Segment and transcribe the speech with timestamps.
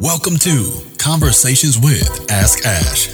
[0.00, 3.08] Welcome to Conversations with Ask Ash.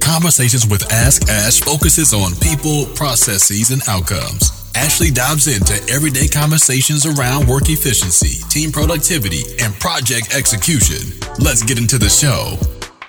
[0.00, 4.70] Conversations with Ask Ash focuses on people, processes, and outcomes.
[4.74, 11.18] Ashley dives into everyday conversations around work efficiency, team productivity, and project execution.
[11.38, 12.58] Let's get into the show.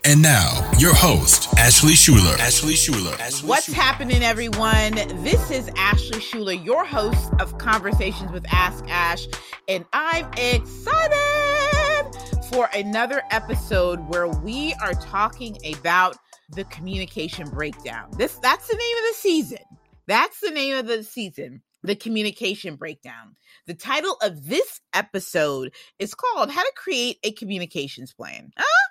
[0.05, 2.39] And now, your host, Ashley Shuler.
[2.39, 3.19] Ashley Shuler.
[3.19, 3.73] Ashley What's Shuler.
[3.73, 4.93] happening, everyone?
[5.23, 9.27] This is Ashley Shuler, your host of Conversations with Ask Ash,
[9.67, 11.56] and I'm excited
[12.51, 16.15] for another episode where we are talking about
[16.49, 18.09] the communication breakdown.
[18.17, 19.57] This that's the name of the season.
[20.07, 21.61] That's the name of the season.
[21.83, 23.35] The communication breakdown.
[23.65, 28.51] The title of this episode is called How to Create a Communications Plan.
[28.57, 28.87] Huh?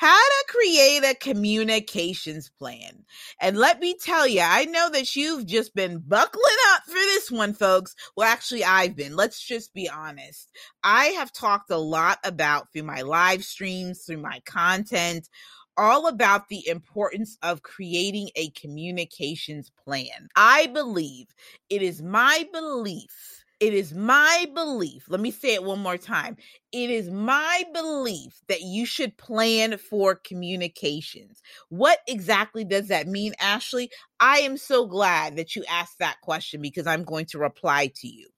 [0.00, 3.04] How to create a communications plan.
[3.38, 7.30] And let me tell you, I know that you've just been buckling up for this
[7.30, 7.94] one, folks.
[8.16, 9.14] Well, actually, I've been.
[9.14, 10.48] Let's just be honest.
[10.82, 15.28] I have talked a lot about through my live streams, through my content,
[15.76, 20.28] all about the importance of creating a communications plan.
[20.34, 21.26] I believe
[21.68, 26.38] it is my belief it is my belief, let me say it one more time.
[26.72, 31.42] It is my belief that you should plan for communications.
[31.68, 33.90] What exactly does that mean, Ashley?
[34.18, 38.08] I am so glad that you asked that question because I'm going to reply to
[38.08, 38.28] you.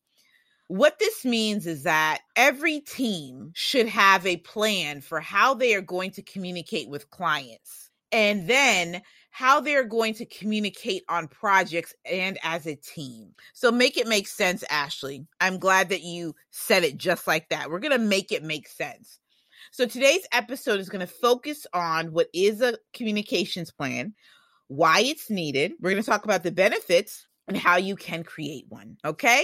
[0.67, 5.83] What this means is that every team should have a plan for how they are
[5.83, 7.91] going to communicate with clients.
[8.11, 9.03] And then
[9.33, 13.35] how they're going to communicate on projects and as a team.
[13.55, 15.27] So make it make sense, Ashley.
[15.41, 17.71] I'm glad that you said it just like that.
[17.71, 19.19] We're going to make it make sense.
[19.71, 24.13] So today's episode is going to focus on what is a communications plan,
[24.69, 25.73] why it's needed.
[25.81, 28.99] We're going to talk about the benefits and how you can create one.
[29.03, 29.43] Okay?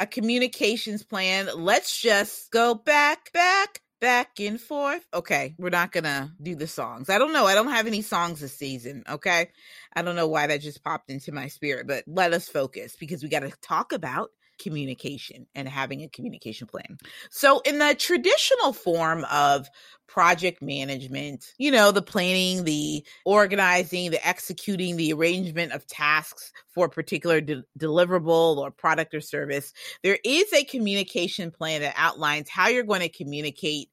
[0.00, 1.48] A communications plan.
[1.54, 5.02] Let's just go back, back, back and forth.
[5.14, 7.08] Okay, we're not gonna do the songs.
[7.08, 7.46] I don't know.
[7.46, 9.02] I don't have any songs this season.
[9.08, 9.48] Okay,
[9.94, 13.22] I don't know why that just popped into my spirit, but let us focus because
[13.22, 16.98] we got to talk about communication and having a communication plan.
[17.30, 19.68] So, in the traditional form of
[20.06, 26.86] project management, you know, the planning, the organizing, the executing, the arrangement of tasks for
[26.86, 32.48] a particular de- deliverable or product or service, there is a communication plan that outlines
[32.48, 33.88] how you're going to communicate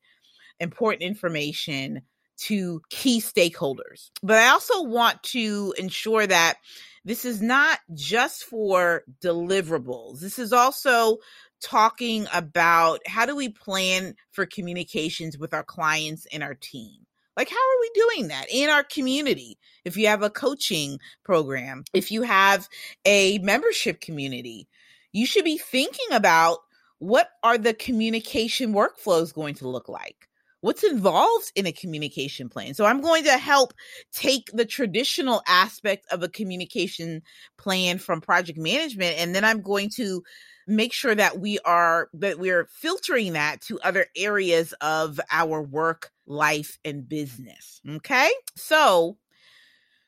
[0.62, 2.02] important information
[2.38, 4.10] to key stakeholders.
[4.24, 6.56] But I also want to ensure that
[7.04, 10.20] this is not just for deliverables.
[10.20, 11.18] This is also
[11.62, 17.06] talking about how do we plan for communications with our clients and our team.
[17.38, 19.58] Like, how are we doing that in our community?
[19.86, 22.68] If you have a coaching program, if you have
[23.06, 24.68] a membership community,
[25.12, 26.60] you should be thinking about
[27.00, 30.28] what are the communication workflows going to look like?
[30.62, 32.74] What's involved in a communication plan.
[32.74, 33.74] So I'm going to help
[34.14, 37.24] take the traditional aspect of a communication
[37.58, 40.24] plan from project management and then I'm going to
[40.68, 46.12] make sure that we are that we're filtering that to other areas of our work,
[46.26, 47.82] life and business.
[47.90, 48.30] Okay?
[48.56, 49.18] So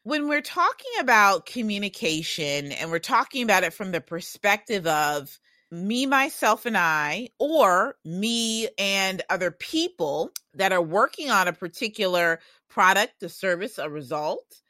[0.03, 5.39] when we're talking about communication and we're talking about it from the perspective of
[5.73, 12.39] me, myself, and I, or me and other people that are working on a particular
[12.69, 14.61] product, a service, a result.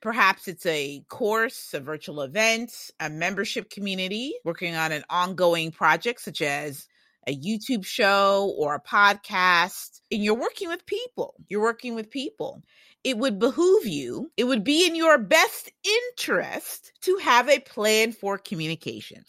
[0.00, 6.20] Perhaps it's a course, a virtual event, a membership community working on an ongoing project
[6.20, 6.86] such as
[7.26, 11.34] a YouTube show or a podcast, and you're working with people.
[11.48, 12.62] You're working with people.
[13.04, 18.12] It would behoove you, it would be in your best interest to have a plan
[18.12, 19.24] for communication.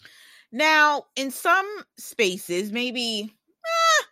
[0.50, 1.66] Now, in some
[1.98, 4.04] spaces, maybe eh,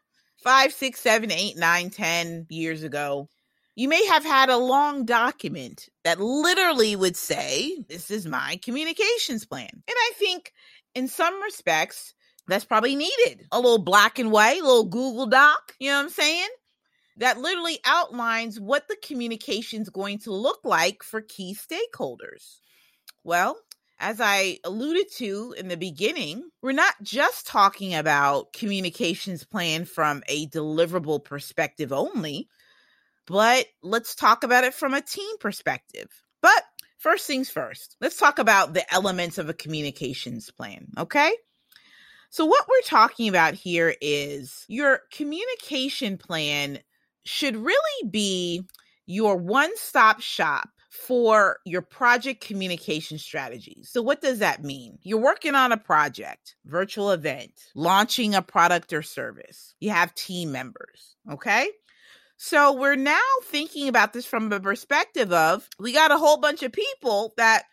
[0.42, 3.28] five, six, seven, eight, nine, ten years ago,
[3.74, 9.46] you may have had a long document that literally would say, This is my communications
[9.46, 9.70] plan.
[9.72, 10.52] And I think
[10.94, 12.14] in some respects,
[12.48, 13.46] that's probably needed.
[13.50, 16.48] A little black and white, little Google Doc, you know what I'm saying?
[17.18, 22.58] That literally outlines what the communication is going to look like for key stakeholders.
[23.24, 23.56] Well,
[23.98, 30.22] as I alluded to in the beginning, we're not just talking about communications plan from
[30.28, 32.48] a deliverable perspective only,
[33.26, 36.08] but let's talk about it from a team perspective.
[36.42, 36.62] But
[36.98, 41.32] first things first, let's talk about the elements of a communications plan, okay?
[42.28, 46.80] So, what we're talking about here is your communication plan
[47.24, 48.62] should really be
[49.06, 53.82] your one stop shop for your project communication strategy.
[53.82, 54.98] So, what does that mean?
[55.02, 59.74] You're working on a project, virtual event, launching a product or service.
[59.80, 61.68] You have team members, okay?
[62.38, 66.62] So we're now thinking about this from the perspective of we got a whole bunch
[66.62, 67.64] of people that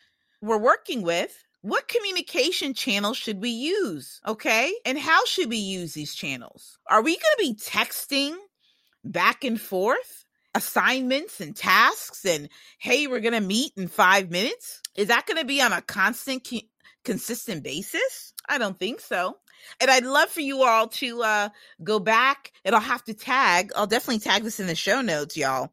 [0.42, 1.44] we're working with.
[1.62, 4.22] What communication channels should we use?
[4.26, 4.74] Okay.
[4.86, 6.78] And how should we use these channels?
[6.90, 8.36] Are we going to be texting
[9.04, 10.23] back and forth
[10.56, 14.82] assignments and tasks and hey, we're going to meet in five minutes?
[14.96, 16.48] Is that going to be on a constant,
[17.04, 18.34] consistent basis?
[18.48, 19.38] I don't think so.
[19.80, 21.50] And I'd love for you all to uh,
[21.84, 25.38] go back and I'll have to tag, I'll definitely tag this in the show notes,
[25.38, 25.72] y'all.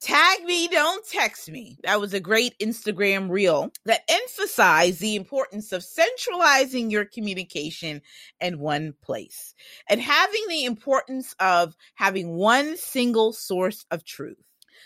[0.00, 1.78] Tag me, don't text me.
[1.82, 8.02] That was a great Instagram reel that emphasized the importance of centralizing your communication
[8.40, 9.54] in one place
[9.88, 14.36] and having the importance of having one single source of truth.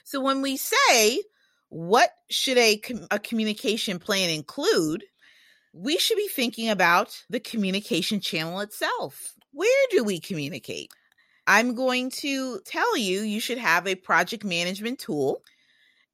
[0.04, 1.22] So when we say,
[1.70, 2.80] what should a,
[3.10, 5.04] a communication plan include?
[5.72, 9.34] we should be thinking about the communication channel itself.
[9.52, 10.90] Where do we communicate?
[11.50, 15.42] I'm going to tell you you should have a project management tool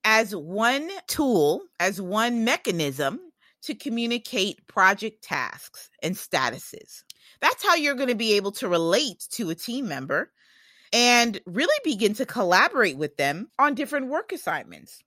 [0.02, 3.20] as one tool, as one mechanism
[3.64, 7.02] to communicate project tasks and statuses.
[7.42, 10.32] That's how you're going to be able to relate to a team member
[10.90, 15.02] and really begin to collaborate with them on different work assignments.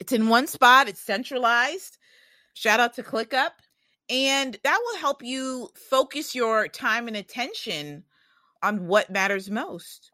[0.00, 1.98] It's in one spot, it's centralized.
[2.54, 3.50] Shout out to ClickUp.
[4.08, 8.04] And that will help you focus your time and attention
[8.64, 10.10] on what matters most.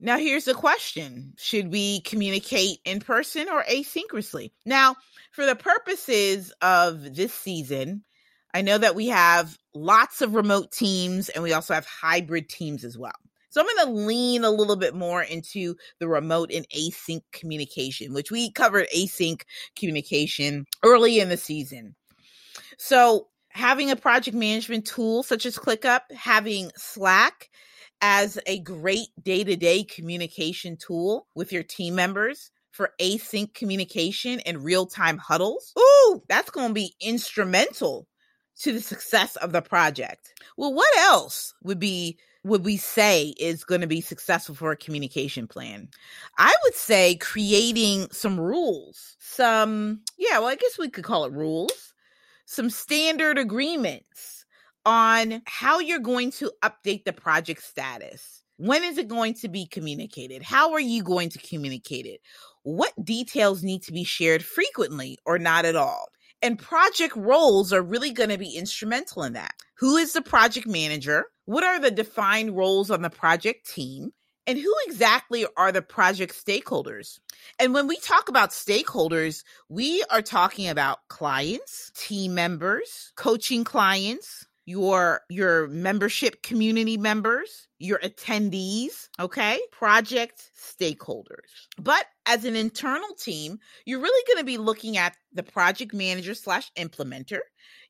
[0.00, 4.50] Now, here's the question Should we communicate in person or asynchronously?
[4.66, 4.96] Now,
[5.30, 8.04] for the purposes of this season,
[8.52, 12.84] I know that we have lots of remote teams and we also have hybrid teams
[12.84, 13.12] as well.
[13.48, 18.14] So I'm going to lean a little bit more into the remote and async communication,
[18.14, 19.42] which we covered async
[19.76, 21.94] communication early in the season.
[22.78, 27.50] So having a project management tool such as ClickUp, having Slack
[28.02, 34.40] as a great day to day communication tool with your team members for async communication
[34.40, 35.72] and real time huddles.
[35.78, 38.08] Ooh, that's going to be instrumental
[38.58, 40.34] to the success of the project.
[40.56, 44.76] Well, what else would be would we say is going to be successful for a
[44.76, 45.88] communication plan?
[46.38, 49.16] I would say creating some rules.
[49.20, 51.92] Some yeah, well I guess we could call it rules
[52.46, 54.41] some standard agreements
[54.84, 58.42] on how you're going to update the project status.
[58.56, 60.42] When is it going to be communicated?
[60.42, 62.20] How are you going to communicate it?
[62.62, 66.06] What details need to be shared frequently or not at all?
[66.42, 69.54] And project roles are really going to be instrumental in that.
[69.78, 71.26] Who is the project manager?
[71.44, 74.12] What are the defined roles on the project team?
[74.46, 77.20] And who exactly are the project stakeholders?
[77.60, 84.46] And when we talk about stakeholders, we are talking about clients, team members, coaching clients,
[84.64, 89.60] your your membership community members, your attendees, okay?
[89.72, 91.66] Project stakeholders.
[91.78, 96.34] But as an internal team, you're really going to be looking at the project manager
[96.34, 97.40] slash implementer,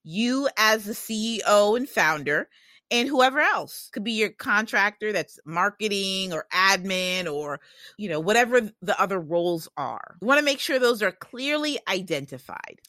[0.03, 2.49] you as the CEO and founder,
[2.93, 7.59] and whoever else could be your contractor that's marketing or admin or
[7.97, 11.79] you know whatever the other roles are you want to make sure those are clearly
[11.89, 12.81] identified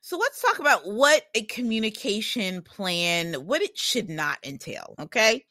[0.00, 5.44] so let's talk about what a communication plan what it should not entail okay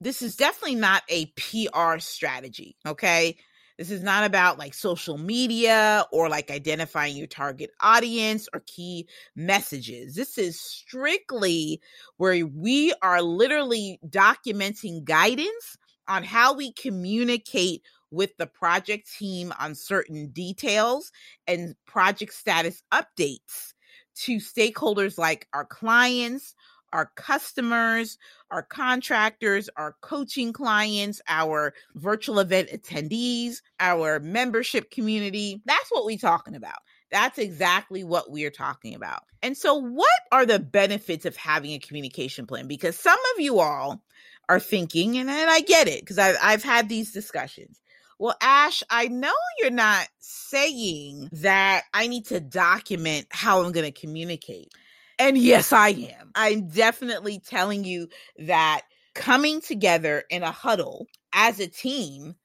[0.00, 3.36] this is definitely not a pr strategy okay
[3.78, 9.08] this is not about like social media or like identifying your target audience or key
[9.34, 10.14] messages.
[10.14, 11.80] This is strictly
[12.16, 19.74] where we are literally documenting guidance on how we communicate with the project team on
[19.74, 21.10] certain details
[21.48, 23.73] and project status updates
[24.14, 26.54] to stakeholders like our clients,
[26.92, 28.18] our customers,
[28.50, 35.60] our contractors, our coaching clients, our virtual event attendees, our membership community.
[35.66, 36.78] That's what we're talking about.
[37.10, 39.22] That's exactly what we're talking about.
[39.42, 42.66] And so, what are the benefits of having a communication plan?
[42.66, 44.02] Because some of you all
[44.48, 47.80] are thinking, and, I get it because I've, I've had these discussions.
[48.24, 53.84] Well, Ash, I know you're not saying that I need to document how I'm going
[53.84, 54.72] to communicate.
[55.18, 56.30] And yes, I am.
[56.34, 58.80] I'm definitely telling you that
[59.14, 62.36] coming together in a huddle as a team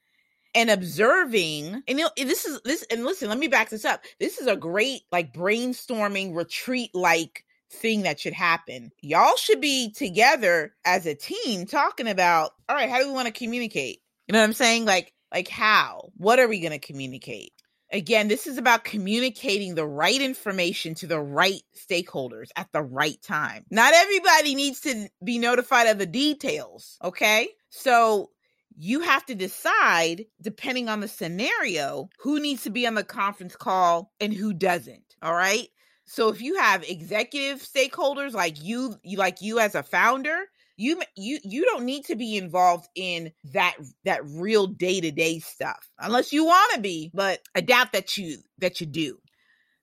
[0.53, 4.47] and observing and this is this and listen let me back this up this is
[4.47, 11.05] a great like brainstorming retreat like thing that should happen y'all should be together as
[11.05, 14.45] a team talking about all right how do we want to communicate you know what
[14.45, 17.53] i'm saying like like how what are we going to communicate
[17.91, 23.19] Again, this is about communicating the right information to the right stakeholders at the right
[23.21, 23.65] time.
[23.71, 27.49] Not everybody needs to be notified of the details, okay?
[27.71, 28.29] So
[28.77, 33.55] you have to decide, depending on the scenario, who needs to be on the conference
[33.55, 35.15] call and who doesn't.
[35.23, 35.67] All right.
[36.05, 40.45] So if you have executive stakeholders like you, like you as a founder,
[40.79, 46.31] you you you don't need to be involved in that that real day-to-day stuff unless
[46.31, 49.17] you want to be but i doubt that you that you do.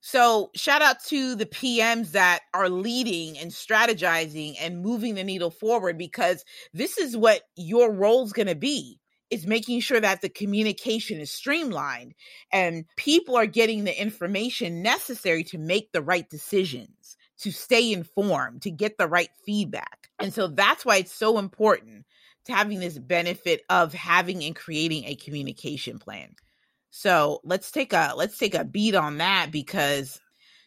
[0.01, 5.51] So shout out to the PMs that are leading and strategizing and moving the needle
[5.51, 9.01] forward because this is what your role's going to be
[9.31, 12.15] is making sure that the communication is streamlined
[12.53, 16.96] and people are getting the information necessary to make the right decisions,
[17.41, 20.09] to stay informed, to get the right feedback.
[20.19, 22.07] And so that's why it's so important
[22.47, 26.35] to having this benefit of having and creating a communication plan.
[26.91, 30.21] So let's take a let's take a beat on that because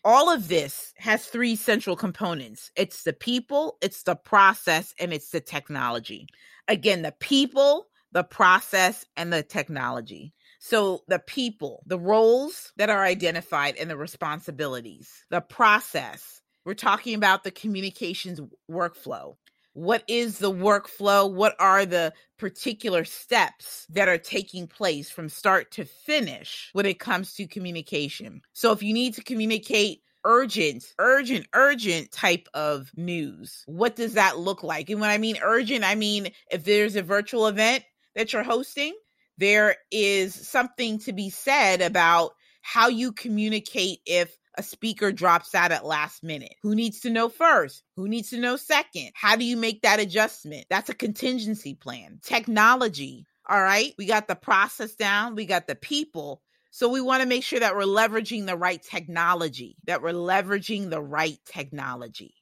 [0.06, 2.72] all of this has three central components.
[2.76, 6.28] It's the people, it's the process, and it's the technology.
[6.68, 10.34] Again, the people, the process, and the technology.
[10.60, 16.42] So the people, the roles that are identified and the responsibilities, the process.
[16.66, 18.40] We're talking about the communications
[18.70, 19.36] workflow.
[19.74, 21.32] What is the workflow?
[21.32, 27.00] What are the particular steps that are taking place from start to finish when it
[27.00, 28.42] comes to communication?
[28.54, 34.38] So if you need to communicate urgent urgent urgent type of news what does that
[34.38, 34.90] look like?
[34.90, 37.86] And when i mean urgent i mean if there's a virtual event
[38.16, 38.94] that you're hosting
[39.38, 45.72] there is something to be said about how you communicate if a speaker drops out
[45.72, 46.56] at last minute?
[46.64, 47.84] Who needs to know first?
[47.96, 49.12] Who needs to know second?
[49.14, 50.66] How do you make that adjustment?
[50.70, 52.20] That's a contingency plan.
[52.24, 53.26] Technology.
[53.48, 53.94] All right.
[53.98, 56.42] We got the process down, we got the people.
[56.72, 60.90] So we want to make sure that we're leveraging the right technology, that we're leveraging
[60.90, 62.36] the right technology.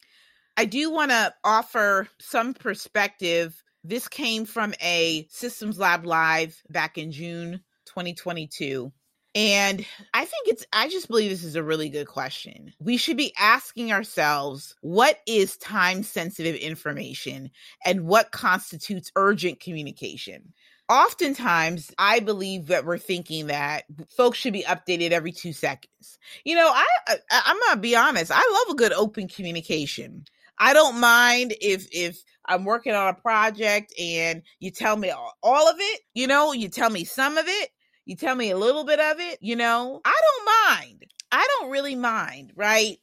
[0.57, 3.63] I do want to offer some perspective.
[3.83, 8.91] This came from a Systems Lab Live back in June 2022.
[9.35, 12.73] And I think it's, I just believe this is a really good question.
[12.79, 17.51] We should be asking ourselves what is time sensitive information
[17.85, 20.53] and what constitutes urgent communication?
[20.89, 23.83] Oftentimes, I believe that we're thinking that
[24.15, 26.17] folks should be updated every two seconds.
[26.45, 28.31] You know, I, I I'm gonna be honest.
[28.33, 30.23] I love a good open communication.
[30.57, 35.69] I don't mind if if I'm working on a project and you tell me all
[35.69, 37.69] of it, you know, you tell me some of it,
[38.07, 41.05] you tell me a little bit of it, you know, I don't mind.
[41.29, 42.97] I don't really mind, right?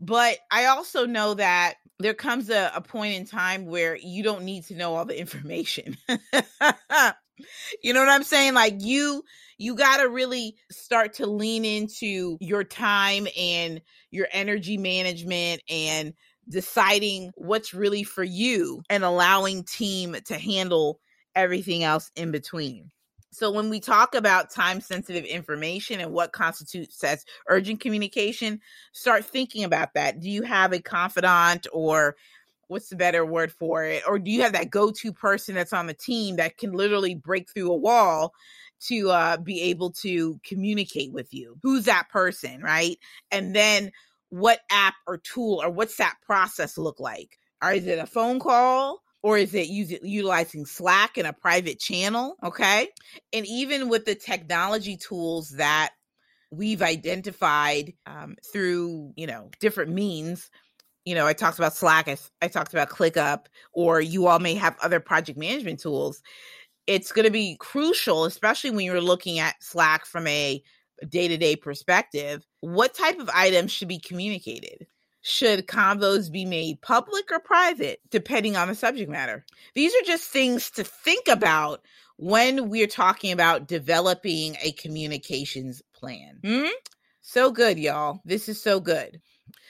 [0.00, 4.44] But I also know that there comes a, a point in time where you don't
[4.44, 5.96] need to know all the information.
[7.82, 8.54] you know what I'm saying?
[8.54, 9.22] Like you
[9.58, 16.14] you got to really start to lean into your time and your energy management and
[16.48, 21.00] deciding what's really for you and allowing team to handle
[21.34, 22.90] everything else in between.
[23.36, 28.62] So when we talk about time sensitive information and what constitutes as urgent communication,
[28.92, 30.20] start thinking about that.
[30.20, 32.16] Do you have a confidant or
[32.68, 34.04] what's the better word for it?
[34.08, 37.14] Or do you have that go to person that's on the team that can literally
[37.14, 38.32] break through a wall
[38.88, 41.58] to uh, be able to communicate with you?
[41.62, 42.98] Who's that person, right?
[43.30, 43.92] And then
[44.30, 47.38] what app or tool or what's that process look like?
[47.62, 49.02] Or is it a phone call?
[49.26, 52.36] Or is it using utilizing Slack in a private channel?
[52.44, 52.86] Okay.
[53.32, 55.90] And even with the technology tools that
[56.52, 60.48] we've identified um, through, you know, different means,
[61.04, 64.54] you know, I talked about Slack, I, I talked about ClickUp, or you all may
[64.54, 66.22] have other project management tools.
[66.86, 70.62] It's going to be crucial, especially when you're looking at Slack from a
[71.08, 72.46] day to day perspective.
[72.60, 74.86] What type of items should be communicated?
[75.28, 79.44] Should convos be made public or private, depending on the subject matter?
[79.74, 81.82] These are just things to think about
[82.16, 86.38] when we're talking about developing a communications plan.
[86.44, 86.68] Hmm?
[87.22, 88.20] So good, y'all.
[88.24, 89.20] This is so good.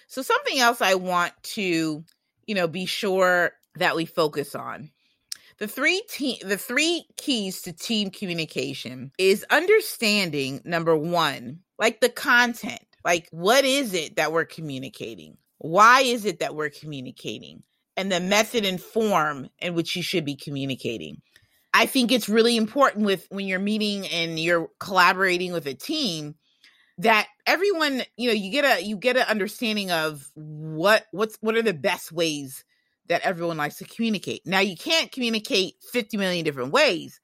[0.08, 2.04] So, something else I want to,
[2.46, 4.90] you know, be sure that we focus on.
[5.56, 12.10] The three te- the three keys to team communication is understanding number 1, like the
[12.10, 12.82] content.
[13.06, 15.38] Like what is it that we're communicating?
[15.58, 17.62] Why is it that we're communicating?
[17.96, 21.22] And the method and form in which you should be communicating.
[21.72, 26.34] I think it's really important with when you're meeting and you're collaborating with a team
[26.98, 31.56] that everyone, you know, you get a you get an understanding of what what's what
[31.56, 32.64] are the best ways
[33.08, 34.46] that everyone likes to communicate.
[34.46, 37.20] Now you can't communicate 50 million different ways,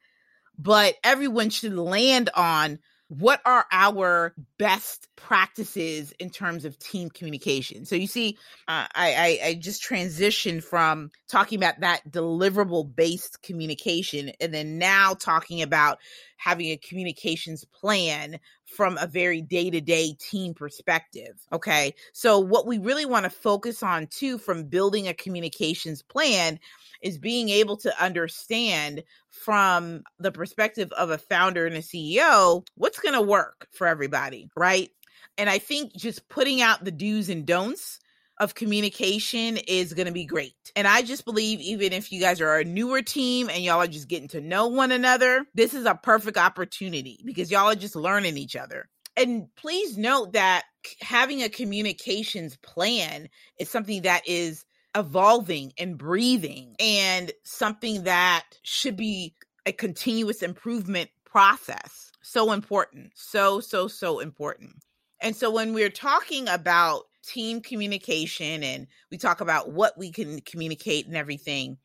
[0.59, 2.79] but everyone should land on
[3.19, 7.85] what are our best practices in terms of team communication.
[7.85, 8.39] So you see,
[8.69, 14.79] uh, I, I I just transitioned from talking about that deliverable based communication, and then
[14.79, 15.99] now talking about
[16.39, 18.41] having a communications plan
[18.77, 21.35] from a very day to day team perspective.
[21.53, 21.95] Okay.
[22.13, 26.59] So, what we really want to focus on too from building a communications plan
[27.03, 33.01] is being able to understand from the perspective of a founder and a CEO what's
[33.01, 34.91] going to work for everybody, right?
[35.39, 37.99] And I think just putting out the do's and don'ts
[38.43, 40.73] of communication is going to be great.
[40.75, 43.87] And I just believe, even if you guys are a newer team and y'all are
[43.87, 47.95] just getting to know one another, this is a perfect opportunity because y'all are just
[47.95, 48.89] learning each other.
[49.17, 50.65] And please note that
[51.01, 53.29] having a communications plan
[53.61, 54.65] is something that is
[54.97, 62.11] evolving and breathing and something that should be a continuous improvement process.
[62.23, 63.13] So important.
[63.15, 64.83] So, so, so important.
[65.21, 70.41] And so when we're talking about team communication and we talk about what we can
[70.41, 71.79] communicate and everything,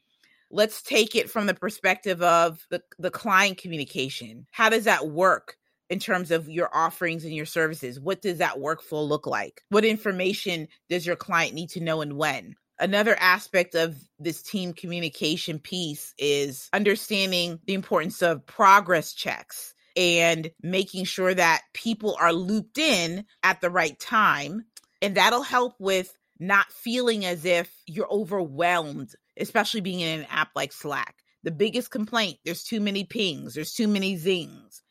[0.50, 4.48] let's take it from the perspective of the, the client communication.
[4.52, 5.58] How does that work?
[5.90, 8.00] in terms of your offerings and your services?
[8.00, 9.62] What does that workflow look like?
[9.70, 12.56] What information does your client need to know and when?
[12.80, 20.52] Another aspect of this team communication piece is understanding the importance of progress checks and
[20.62, 24.64] making sure that people are looped in at the right time.
[25.02, 30.50] And that'll help with not feeling as if you're overwhelmed, especially being in an app
[30.56, 31.16] like Slack.
[31.44, 34.84] The biggest complaint there's too many pings, there's too many zings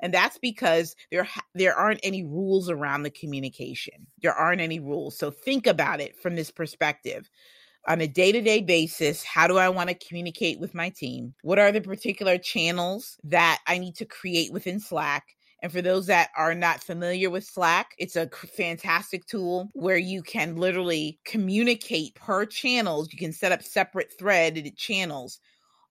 [0.00, 4.06] and that's because there there aren't any rules around the communication.
[4.22, 7.30] There aren't any rules so think about it from this perspective.
[7.88, 11.34] On a day-to-day basis how do i want to communicate with my team?
[11.42, 15.24] What are the particular channels that i need to create within slack
[15.62, 20.22] and for those that are not familiar with Slack, it's a fantastic tool where you
[20.22, 23.12] can literally communicate per channels.
[23.12, 25.38] You can set up separate threaded channels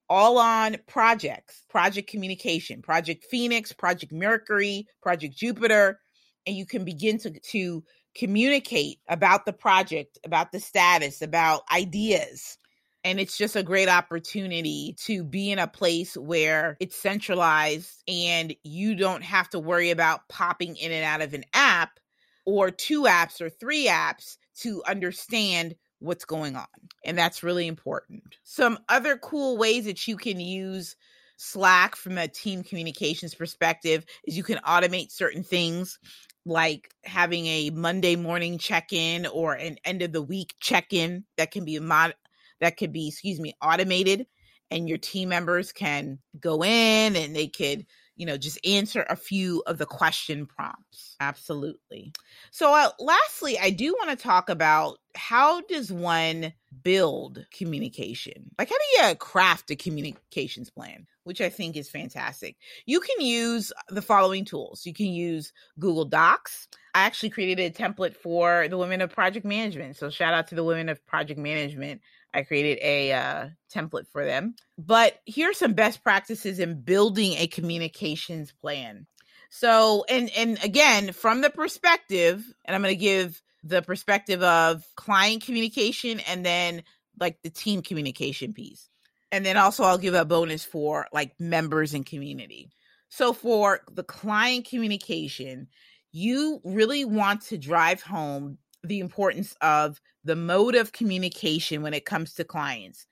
[0.09, 5.99] all on projects, project communication, Project Phoenix, Project Mercury, Project Jupiter,
[6.47, 7.83] and you can begin to, to
[8.15, 12.57] communicate about the project, about the status, about ideas.
[13.03, 18.53] And it's just a great opportunity to be in a place where it's centralized and
[18.63, 21.99] you don't have to worry about popping in and out of an app
[22.45, 26.67] or two apps or three apps to understand what's going on.
[27.05, 28.23] And that's really important.
[28.43, 30.95] Some other cool ways that you can use
[31.37, 35.97] Slack from a team communications perspective is you can automate certain things
[36.45, 41.63] like having a Monday morning check-in or an end of the week check-in that can
[41.63, 42.13] be mod
[42.61, 44.27] that could be excuse me automated
[44.71, 47.85] and your team members can go in and they could
[48.19, 51.15] you know, just answer a few of the question prompts.
[51.21, 52.11] Absolutely.
[52.51, 56.51] So, uh, lastly, I do want to talk about how does one
[56.83, 58.51] build communication?
[58.59, 61.07] Like, how do you craft a communications plan?
[61.23, 62.57] Which I think is fantastic.
[62.85, 64.85] You can use the following tools.
[64.85, 66.67] You can use Google Docs.
[66.93, 69.95] I actually created a template for the women of project management.
[69.95, 72.01] So, shout out to the women of project management
[72.33, 74.55] I created a uh, template for them.
[74.77, 79.07] But here's some best practices in building a communications plan.
[79.49, 84.83] So, and and again, from the perspective, and I'm going to give the perspective of
[84.95, 86.83] client communication and then
[87.19, 88.89] like the team communication piece.
[89.31, 92.71] And then also I'll give a bonus for like members and community.
[93.09, 95.67] So for the client communication,
[96.11, 102.05] you really want to drive home the importance of the mode of communication when it
[102.05, 103.05] comes to clients.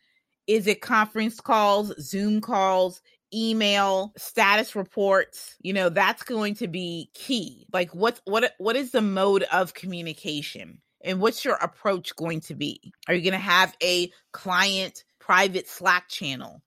[0.47, 3.01] Is it conference calls, Zoom calls,
[3.34, 5.56] email, status reports?
[5.62, 7.67] You know, that's going to be key.
[7.73, 10.80] Like what what what is the mode of communication?
[11.03, 12.93] And what's your approach going to be?
[13.08, 16.62] Are you going to have a client private Slack channel?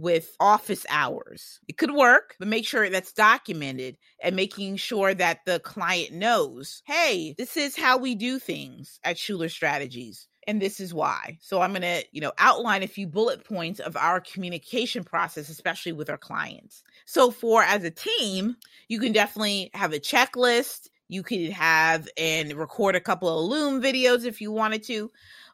[0.00, 1.60] With office hours.
[1.68, 6.82] It could work, but make sure that's documented and making sure that the client knows,
[6.86, 10.26] hey, this is how we do things at Shuler Strategies.
[10.46, 11.36] And this is why.
[11.42, 15.50] So I'm going to, you know, outline a few bullet points of our communication process,
[15.50, 16.82] especially with our clients.
[17.04, 18.56] So for as a team,
[18.88, 20.88] you can definitely have a checklist.
[21.08, 25.10] You could have and record a couple of Loom videos if you wanted to.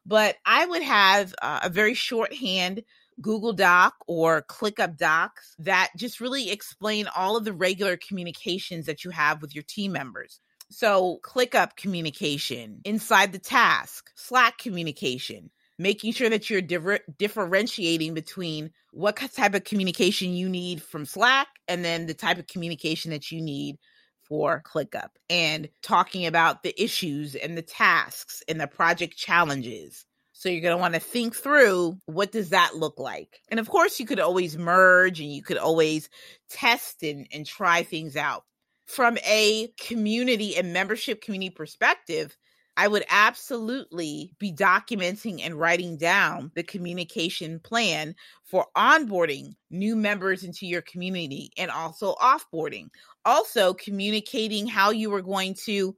[0.07, 2.85] But I would have uh, a very shorthand
[3.21, 9.05] Google Doc or ClickUp Docs that just really explain all of the regular communications that
[9.05, 10.41] you have with your team members.
[10.71, 18.73] So, ClickUp communication inside the task, Slack communication, making sure that you're di- differentiating between
[18.93, 23.31] what type of communication you need from Slack and then the type of communication that
[23.31, 23.77] you need
[24.25, 30.05] for ClickUp and talking about the issues and the tasks and the project challenges.
[30.39, 33.41] So you're going to want to think through what does that look like?
[33.49, 36.11] And of course, you could always merge and you could always
[36.51, 38.45] test and, and try things out.
[38.85, 42.37] From a community and membership community perspective,
[42.77, 50.45] I would absolutely be documenting and writing down the communication plan for onboarding new members
[50.45, 52.91] into your community and also offboarding.
[53.25, 55.97] Also, communicating how you are going to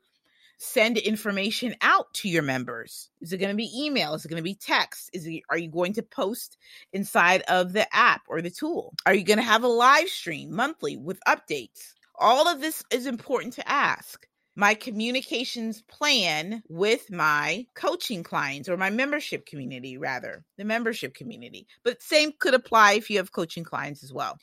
[0.59, 3.11] send information out to your members?
[3.21, 4.15] Is it going to be email?
[4.15, 5.11] Is it going to be text?
[5.13, 6.59] Is it, are you going to post
[6.93, 8.93] inside of the app or the tool?
[9.07, 11.95] Are you going to have a live stream monthly with updates?
[12.17, 14.27] All of this is important to ask.
[14.57, 21.69] My communications plan with my coaching clients or my membership community, rather, the membership community.
[21.85, 24.37] But same could apply if you have coaching clients as well.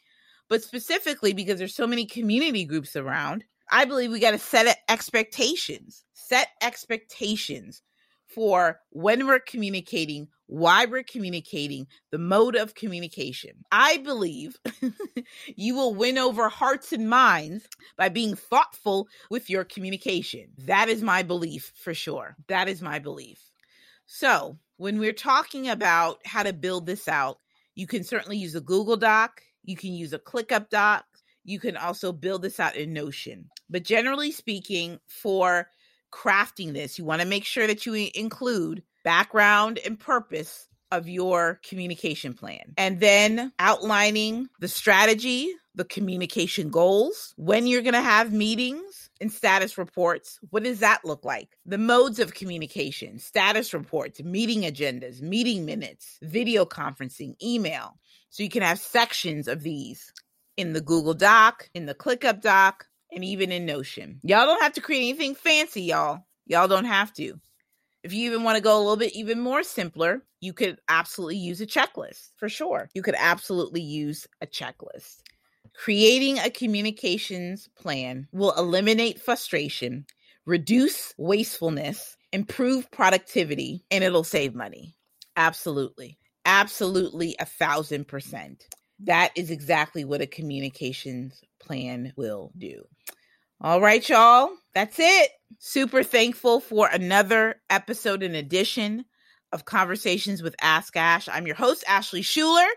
[0.48, 4.78] But specifically because there's so many community groups around, I believe we got to set
[4.90, 7.82] expectations, set expectations
[8.28, 13.52] for when we're communicating, why we're communicating, the mode of communication.
[13.72, 14.58] I believe
[15.56, 20.48] you will win over hearts and minds by being thoughtful with your communication.
[20.58, 22.36] That is my belief for sure.
[22.48, 23.40] That is my belief.
[24.06, 27.40] So, when we're talking about how to build this out,
[27.76, 31.06] you can certainly use a Google Doc, you can use a ClickUp Doc,
[31.46, 33.50] you can also build this out in Notion.
[33.70, 35.70] But generally speaking, for
[36.12, 41.60] crafting this, you want to make sure that you include background and purpose of your
[41.68, 42.74] communication plan.
[42.78, 49.32] And then outlining the strategy, the communication goals, when you're going to have meetings and
[49.32, 50.40] status reports.
[50.50, 51.58] What does that look like?
[51.66, 57.98] The modes of communication, status reports, meeting agendas, meeting minutes, video conferencing, email.
[58.30, 60.12] So you can have sections of these
[60.58, 64.20] in the Google Doc, in the ClickUp Doc, and even in Notion.
[64.24, 66.26] Y'all don't have to create anything fancy, y'all.
[66.46, 67.40] Y'all don't have to.
[68.04, 71.38] If you even want to go a little bit even more simpler, you could absolutely
[71.38, 72.90] use a checklist for sure.
[72.94, 75.22] You could absolutely use a checklist.
[75.74, 80.06] Creating a communications plan will eliminate frustration,
[80.46, 84.96] reduce wastefulness, improve productivity, and it'll save money.
[85.36, 86.18] Absolutely.
[86.46, 88.66] Absolutely a thousand percent
[89.00, 92.84] that is exactly what a communications plan will do.
[93.62, 94.52] All right, y'all.
[94.74, 95.32] That's it.
[95.60, 99.06] Super thankful for another episode and edition
[99.52, 101.30] of Conversations with Ask Ash.
[101.30, 102.68] I'm your host, Ashley Shuler.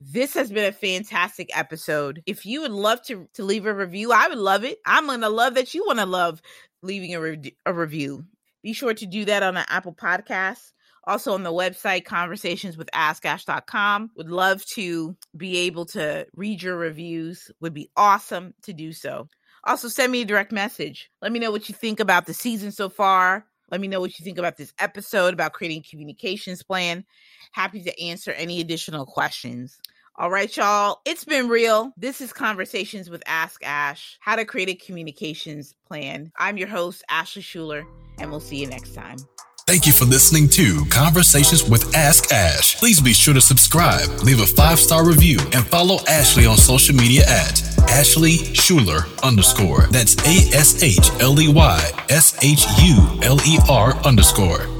[0.00, 2.22] This has been a fantastic episode.
[2.26, 4.78] If you would love to, to leave a review, I would love it.
[4.84, 6.42] I'm going to love that you want to love
[6.82, 8.24] leaving a, re- a review.
[8.62, 10.72] Be sure to do that on the Apple Podcast
[11.06, 16.76] also on the website conversations with askash.com would love to be able to read your
[16.76, 19.28] reviews would be awesome to do so
[19.64, 22.70] also send me a direct message let me know what you think about the season
[22.70, 26.62] so far let me know what you think about this episode about creating a communications
[26.62, 27.04] plan
[27.52, 29.78] happy to answer any additional questions
[30.16, 31.00] all right, y'all.
[31.04, 31.90] It's been real.
[31.96, 36.30] This is Conversations with Ask Ash, how to create a communications plan.
[36.38, 37.84] I'm your host, Ashley Shuler,
[38.18, 39.16] and we'll see you next time.
[39.66, 42.76] Thank you for listening to Conversations with Ask Ash.
[42.76, 46.94] Please be sure to subscribe, leave a five star review, and follow Ashley on social
[46.94, 49.86] media at Ashley Shuler underscore.
[49.86, 54.73] That's A S H L E Y S H U L E R underscore.